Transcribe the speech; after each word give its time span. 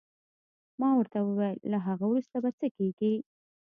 ما 0.79 0.89
ورته 0.97 1.19
وویل: 1.21 1.57
له 1.71 1.77
هغه 1.87 2.05
وروسته 2.07 2.37
به 2.43 2.49
څه 2.59 2.67
کېږي؟ 2.77 3.13